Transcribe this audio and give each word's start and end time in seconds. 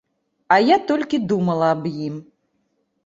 А 0.53 0.57
я 0.61 0.77
толькі 0.91 1.21
думала 1.33 1.69
аб 1.77 1.83
ім. 2.07 2.15